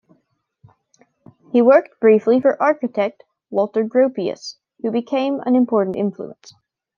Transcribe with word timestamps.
He 1.51 1.61
worked 1.61 1.99
briefly 1.99 2.41
for 2.41 2.59
architect 2.59 3.21
Walter 3.51 3.83
Gropius, 3.83 4.55
who 4.81 4.89
became 4.89 5.39
an 5.41 5.55
important 5.55 5.95
influence. 5.95 6.55